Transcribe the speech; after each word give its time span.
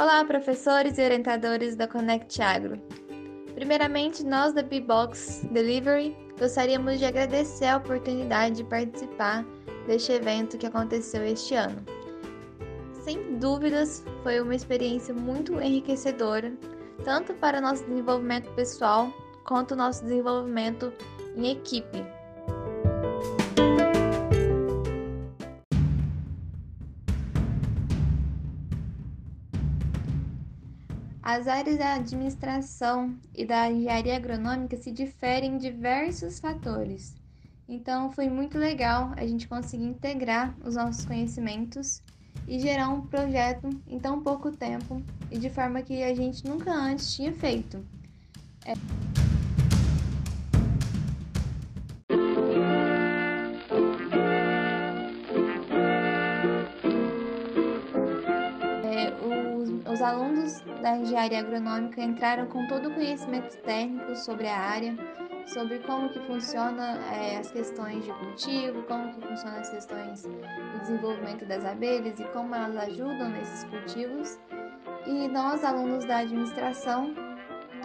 Olá, 0.00 0.24
professores 0.24 0.96
e 0.96 1.04
orientadores 1.04 1.76
da 1.76 1.86
Connect 1.86 2.40
Agro. 2.40 2.80
Primeiramente, 3.54 4.24
nós 4.24 4.54
da 4.54 4.62
B-Box 4.62 5.46
Delivery 5.52 6.16
gostaríamos 6.38 6.98
de 6.98 7.04
agradecer 7.04 7.66
a 7.66 7.76
oportunidade 7.76 8.56
de 8.56 8.64
participar 8.64 9.44
deste 9.86 10.12
evento 10.12 10.56
que 10.56 10.64
aconteceu 10.64 11.22
este 11.22 11.54
ano. 11.54 11.84
Sem 13.04 13.36
dúvidas, 13.36 14.02
foi 14.22 14.40
uma 14.40 14.54
experiência 14.54 15.12
muito 15.12 15.60
enriquecedora, 15.60 16.50
tanto 17.04 17.34
para 17.34 17.60
nosso 17.60 17.84
desenvolvimento 17.84 18.50
pessoal 18.54 19.12
quanto 19.44 19.76
nosso 19.76 20.02
desenvolvimento 20.04 20.90
em 21.36 21.50
equipe. 21.50 22.02
As 31.32 31.46
áreas 31.46 31.78
da 31.78 31.94
administração 31.94 33.16
e 33.32 33.46
da 33.46 33.70
engenharia 33.70 34.16
agronômica 34.16 34.76
se 34.76 34.90
diferem 34.90 35.54
em 35.54 35.58
diversos 35.58 36.40
fatores. 36.40 37.14
Então, 37.68 38.10
foi 38.10 38.28
muito 38.28 38.58
legal 38.58 39.12
a 39.16 39.24
gente 39.24 39.46
conseguir 39.46 39.84
integrar 39.84 40.52
os 40.64 40.74
nossos 40.74 41.04
conhecimentos 41.04 42.02
e 42.48 42.58
gerar 42.58 42.88
um 42.88 43.02
projeto 43.02 43.70
em 43.86 44.00
tão 44.00 44.20
pouco 44.20 44.50
tempo 44.50 45.00
e 45.30 45.38
de 45.38 45.48
forma 45.48 45.82
que 45.82 46.02
a 46.02 46.12
gente 46.12 46.44
nunca 46.44 46.72
antes 46.72 47.14
tinha 47.14 47.32
feito. 47.32 47.78
É... 48.66 48.74
Os 59.88 60.02
alunos 60.02 60.62
da 60.80 60.96
engenharia 60.96 61.40
agronômica 61.40 62.02
entraram 62.02 62.46
com 62.46 62.66
todo 62.66 62.88
o 62.88 62.94
conhecimento 62.94 63.56
técnico 63.58 64.16
sobre 64.16 64.46
a 64.46 64.58
área, 64.58 64.96
sobre 65.46 65.78
como 65.80 66.08
que 66.08 66.20
funciona 66.20 66.98
é, 67.12 67.36
as 67.36 67.50
questões 67.50 68.04
de 68.04 68.12
cultivo, 68.12 68.82
como 68.84 69.12
que 69.12 69.26
funcionam 69.26 69.60
as 69.60 69.70
questões 69.70 70.22
do 70.22 70.78
desenvolvimento 70.80 71.44
das 71.44 71.64
abelhas 71.64 72.18
e 72.18 72.24
como 72.24 72.54
elas 72.54 72.76
ajudam 72.88 73.30
nesses 73.30 73.64
cultivos. 73.64 74.38
E 75.06 75.28
nós, 75.28 75.64
alunos 75.64 76.04
da 76.04 76.18
administração, 76.18 77.14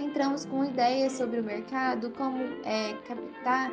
entramos 0.00 0.44
com 0.44 0.64
ideias 0.64 1.12
sobre 1.12 1.40
o 1.40 1.44
mercado, 1.44 2.10
como 2.10 2.38
é, 2.64 2.94
captar 3.06 3.70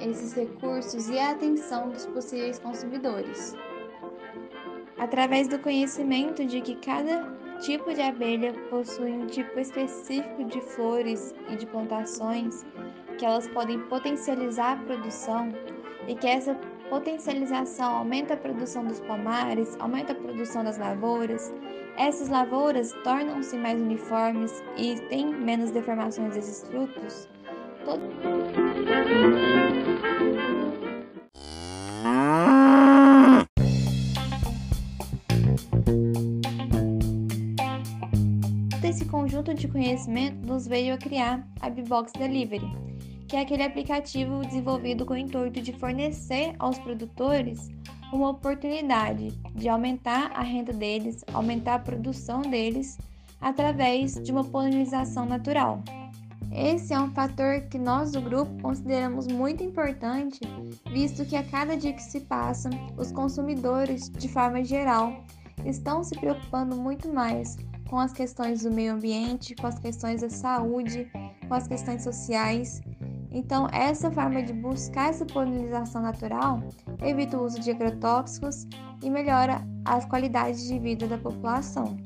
esses 0.00 0.32
recursos 0.32 1.08
e 1.08 1.18
a 1.18 1.30
atenção 1.30 1.90
dos 1.90 2.06
possíveis 2.06 2.58
consumidores. 2.58 3.54
Através 4.98 5.48
do 5.48 5.58
conhecimento 5.58 6.44
de 6.44 6.60
que 6.60 6.76
cada 6.76 7.41
tipo 7.58 7.92
de 7.92 8.00
abelha 8.00 8.52
possui 8.70 9.12
um 9.12 9.26
tipo 9.26 9.58
específico 9.58 10.44
de 10.44 10.60
flores 10.60 11.34
e 11.48 11.56
de 11.56 11.66
plantações 11.66 12.64
que 13.18 13.24
elas 13.24 13.46
podem 13.48 13.78
potencializar 13.80 14.72
a 14.72 14.76
produção 14.84 15.52
e 16.08 16.14
que 16.14 16.26
essa 16.26 16.54
potencialização 16.88 17.96
aumenta 17.96 18.34
a 18.34 18.36
produção 18.36 18.84
dos 18.84 19.00
pomares, 19.00 19.76
aumenta 19.78 20.12
a 20.12 20.14
produção 20.14 20.64
das 20.64 20.76
lavouras. 20.76 21.52
Essas 21.96 22.28
lavouras 22.28 22.92
tornam-se 23.04 23.56
mais 23.56 23.80
uniformes 23.80 24.62
e 24.76 24.96
têm 25.08 25.26
menos 25.26 25.70
deformações 25.70 26.34
desses 26.34 26.68
frutos. 26.68 27.28
Todo... 27.84 28.02
conjunto 39.42 39.54
de 39.54 39.66
conhecimento 39.66 40.46
nos 40.46 40.68
veio 40.68 40.94
a 40.94 40.98
criar 40.98 41.44
a 41.60 41.68
Bbox 41.68 42.12
Delivery, 42.12 42.70
que 43.26 43.34
é 43.34 43.40
aquele 43.40 43.64
aplicativo 43.64 44.40
desenvolvido 44.46 45.04
com 45.04 45.14
o 45.14 45.16
intuito 45.16 45.60
de 45.60 45.72
fornecer 45.72 46.54
aos 46.60 46.78
produtores 46.78 47.68
uma 48.12 48.30
oportunidade 48.30 49.32
de 49.52 49.68
aumentar 49.68 50.30
a 50.32 50.42
renda 50.42 50.72
deles, 50.72 51.24
aumentar 51.32 51.74
a 51.74 51.78
produção 51.80 52.42
deles 52.42 52.98
através 53.40 54.14
de 54.22 54.30
uma 54.30 54.44
polinização 54.44 55.26
natural. 55.26 55.82
Esse 56.52 56.94
é 56.94 57.00
um 57.00 57.10
fator 57.10 57.62
que 57.62 57.78
nós 57.78 58.12
do 58.12 58.20
grupo 58.20 58.62
consideramos 58.62 59.26
muito 59.26 59.64
importante, 59.64 60.38
visto 60.92 61.24
que 61.24 61.34
a 61.34 61.42
cada 61.42 61.76
dia 61.76 61.94
que 61.94 62.02
se 62.02 62.20
passa, 62.20 62.70
os 62.96 63.10
consumidores, 63.10 64.08
de 64.08 64.28
forma 64.28 64.62
geral, 64.62 65.24
estão 65.64 66.04
se 66.04 66.16
preocupando 66.16 66.76
muito 66.76 67.12
mais 67.12 67.56
com 67.92 67.98
as 67.98 68.10
questões 68.10 68.62
do 68.62 68.70
meio 68.70 68.94
ambiente, 68.94 69.54
com 69.54 69.66
as 69.66 69.78
questões 69.78 70.22
da 70.22 70.30
saúde, 70.30 71.12
com 71.46 71.52
as 71.52 71.68
questões 71.68 72.02
sociais. 72.02 72.80
Então, 73.30 73.68
essa 73.70 74.10
forma 74.10 74.42
de 74.42 74.54
buscar 74.54 75.10
essa 75.10 75.26
polinização 75.26 76.00
natural 76.00 76.62
evita 77.04 77.36
o 77.36 77.44
uso 77.44 77.60
de 77.60 77.70
agrotóxicos 77.70 78.66
e 79.02 79.10
melhora 79.10 79.60
as 79.84 80.06
qualidades 80.06 80.66
de 80.66 80.78
vida 80.78 81.06
da 81.06 81.18
população. 81.18 81.98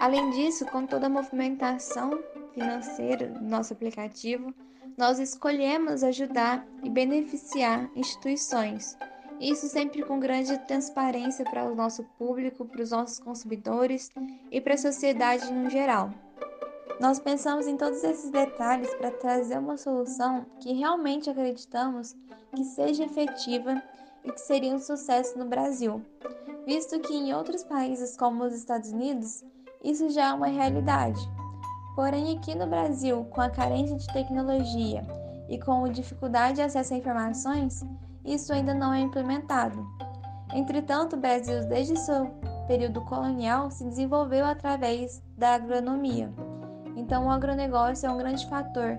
Além 0.00 0.30
disso, 0.30 0.64
com 0.64 0.86
toda 0.86 1.08
a 1.08 1.10
movimentação 1.10 2.18
financeira 2.54 3.28
do 3.28 3.44
nosso 3.44 3.74
aplicativo, 3.74 4.54
nós 4.96 5.18
escolhemos 5.18 6.04
ajudar 6.04 6.66
e 6.82 6.90
beneficiar 6.90 7.90
instituições. 7.94 8.96
Isso 9.40 9.66
sempre 9.66 10.02
com 10.02 10.20
grande 10.20 10.56
transparência 10.66 11.44
para 11.44 11.64
o 11.64 11.74
nosso 11.74 12.04
público, 12.16 12.64
para 12.64 12.82
os 12.82 12.90
nossos 12.90 13.18
consumidores 13.18 14.10
e 14.50 14.60
para 14.60 14.74
a 14.74 14.78
sociedade 14.78 15.52
no 15.52 15.68
geral. 15.68 16.10
Nós 17.00 17.18
pensamos 17.18 17.66
em 17.66 17.76
todos 17.76 18.04
esses 18.04 18.30
detalhes 18.30 18.94
para 18.94 19.10
trazer 19.10 19.58
uma 19.58 19.76
solução 19.76 20.46
que 20.60 20.72
realmente 20.72 21.28
acreditamos 21.28 22.14
que 22.54 22.64
seja 22.64 23.04
efetiva 23.04 23.82
e 24.24 24.30
que 24.30 24.40
seria 24.40 24.72
um 24.72 24.78
sucesso 24.78 25.36
no 25.36 25.44
Brasil, 25.44 26.00
visto 26.64 27.00
que 27.00 27.12
em 27.12 27.34
outros 27.34 27.64
países 27.64 28.16
como 28.16 28.44
os 28.44 28.54
Estados 28.54 28.90
Unidos 28.90 29.44
isso 29.82 30.08
já 30.08 30.28
é 30.28 30.32
uma 30.32 30.46
realidade. 30.46 31.20
Porém, 31.94 32.36
aqui 32.36 32.56
no 32.56 32.66
Brasil, 32.66 33.24
com 33.26 33.40
a 33.40 33.48
carência 33.48 33.96
de 33.96 34.06
tecnologia 34.08 35.06
e 35.48 35.58
com 35.58 35.84
a 35.84 35.88
dificuldade 35.88 36.56
de 36.56 36.62
acesso 36.62 36.94
a 36.94 36.96
informações, 36.96 37.84
isso 38.24 38.52
ainda 38.52 38.74
não 38.74 38.92
é 38.92 39.00
implementado. 39.00 39.86
Entretanto, 40.52 41.14
o 41.14 41.20
Brasil, 41.20 41.68
desde 41.68 41.96
seu 41.96 42.26
período 42.66 43.00
colonial, 43.02 43.70
se 43.70 43.84
desenvolveu 43.84 44.44
através 44.44 45.22
da 45.36 45.54
agronomia. 45.54 46.32
Então, 46.96 47.26
o 47.26 47.30
agronegócio 47.30 48.06
é 48.06 48.10
um 48.10 48.18
grande 48.18 48.46
fator 48.48 48.96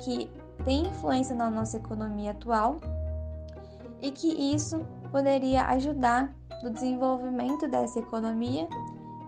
que 0.00 0.30
tem 0.64 0.86
influência 0.86 1.34
na 1.34 1.50
nossa 1.50 1.76
economia 1.76 2.30
atual 2.30 2.76
e 4.00 4.10
que 4.10 4.28
isso 4.28 4.86
poderia 5.10 5.64
ajudar 5.66 6.32
no 6.62 6.70
desenvolvimento 6.70 7.68
dessa 7.68 7.98
economia 7.98 8.68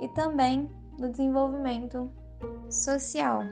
e 0.01 0.09
também 0.09 0.71
no 0.99 1.11
desenvolvimento 1.11 2.11
social. 2.71 3.45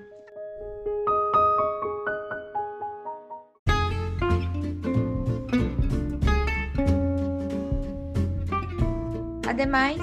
Ademais, 9.47 10.01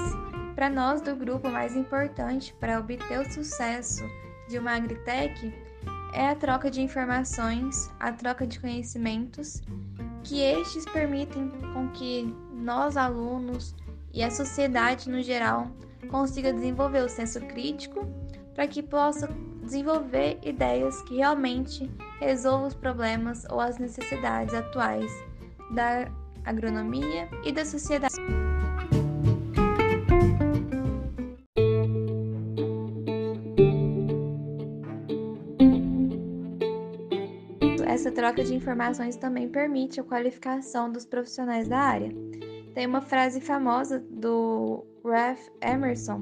para 0.53 0.69
nós 0.69 1.01
do 1.01 1.15
grupo, 1.15 1.49
mais 1.49 1.75
importante 1.75 2.53
para 2.59 2.79
obter 2.79 3.19
o 3.19 3.31
sucesso 3.31 4.03
de 4.49 4.57
uma 4.57 4.75
agritech 4.75 5.53
é 6.13 6.29
a 6.29 6.35
troca 6.35 6.71
de 6.71 6.81
informações, 6.81 7.89
a 7.99 8.11
troca 8.11 8.47
de 8.47 8.59
conhecimentos, 8.59 9.61
que 10.23 10.41
estes 10.41 10.85
permitem 10.85 11.51
com 11.73 11.89
que 11.89 12.33
nós 12.53 12.95
alunos 12.97 13.75
e 14.13 14.23
a 14.23 14.31
sociedade 14.31 15.09
no 15.09 15.21
geral 15.21 15.67
consiga 16.09 16.53
desenvolver 16.53 17.03
o 17.03 17.09
senso 17.09 17.39
crítico 17.41 18.07
para 18.55 18.67
que 18.67 18.81
possa 18.81 19.29
desenvolver 19.61 20.39
ideias 20.41 21.01
que 21.03 21.17
realmente 21.17 21.91
resolvam 22.19 22.67
os 22.67 22.73
problemas 22.73 23.45
ou 23.51 23.59
as 23.59 23.77
necessidades 23.77 24.53
atuais 24.53 25.11
da 25.71 26.09
agronomia 26.45 27.27
e 27.43 27.51
da 27.51 27.65
sociedade. 27.65 28.15
Essa 37.85 38.11
troca 38.11 38.43
de 38.43 38.53
informações 38.53 39.15
também 39.15 39.47
permite 39.47 39.99
a 39.99 40.03
qualificação 40.03 40.91
dos 40.91 41.05
profissionais 41.05 41.67
da 41.67 41.79
área. 41.79 42.11
Tem 42.73 42.85
uma 42.85 43.01
frase 43.01 43.39
famosa 43.39 44.05
do 44.11 44.85
Ralph 45.03 45.47
Emerson 45.61 46.21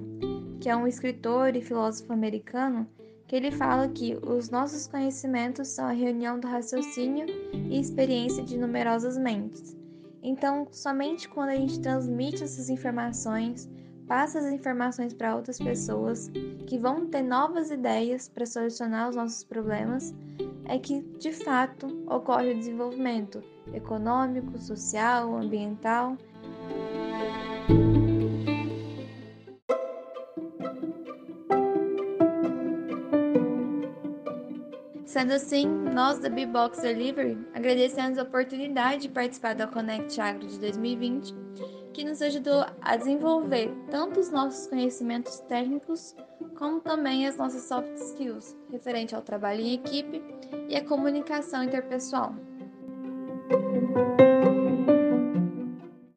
que 0.63 0.69
é 0.69 0.75
um 0.77 0.87
escritor 0.87 1.57
e 1.57 1.61
filósofo 1.61 2.13
americano, 2.13 2.87
que 3.27 3.35
ele 3.35 3.51
fala 3.51 3.89
que 3.89 4.17
os 4.25 4.49
nossos 4.49 4.87
conhecimentos 4.87 5.67
são 5.67 5.83
a 5.83 5.91
reunião 5.91 6.39
do 6.39 6.47
raciocínio 6.47 7.25
e 7.53 7.77
experiência 7.77 8.41
de 8.41 8.57
numerosas 8.57 9.17
mentes. 9.17 9.75
Então, 10.23 10.65
somente 10.71 11.27
quando 11.27 11.49
a 11.49 11.55
gente 11.55 11.81
transmite 11.81 12.45
essas 12.45 12.69
informações, 12.69 13.69
passa 14.07 14.39
as 14.39 14.45
informações 14.45 15.13
para 15.13 15.35
outras 15.35 15.57
pessoas 15.57 16.31
que 16.65 16.77
vão 16.77 17.07
ter 17.07 17.23
novas 17.23 17.69
ideias 17.69 18.29
para 18.29 18.45
solucionar 18.45 19.09
os 19.09 19.17
nossos 19.17 19.43
problemas, 19.43 20.15
é 20.63 20.79
que 20.79 21.01
de 21.19 21.33
fato 21.33 21.87
ocorre 22.07 22.53
o 22.53 22.57
desenvolvimento 22.57 23.43
econômico, 23.73 24.57
social, 24.57 25.35
ambiental. 25.35 26.17
Sendo 35.13 35.33
assim, 35.33 35.67
nós 35.67 36.17
da 36.17 36.27
B-Box 36.27 36.81
Delivery 36.81 37.37
agradecemos 37.53 38.17
a 38.17 38.23
oportunidade 38.23 39.03
de 39.03 39.09
participar 39.09 39.53
da 39.53 39.67
Connect 39.67 40.19
Agro 40.19 40.47
de 40.47 40.59
2020, 40.59 41.35
que 41.93 42.03
nos 42.03 42.19
ajudou 42.19 42.65
a 42.81 42.97
desenvolver 42.97 43.71
tanto 43.91 44.19
os 44.19 44.31
nossos 44.31 44.65
conhecimentos 44.65 45.37
técnicos, 45.41 46.15
como 46.57 46.79
também 46.79 47.27
as 47.27 47.37
nossas 47.37 47.61
soft 47.61 47.93
skills, 47.93 48.57
referente 48.71 49.13
ao 49.13 49.21
trabalho 49.21 49.61
em 49.61 49.75
equipe 49.75 50.19
e 50.67 50.75
à 50.75 50.83
comunicação 50.83 51.63
interpessoal. 51.63 52.33